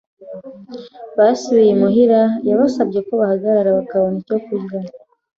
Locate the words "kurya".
4.45-4.79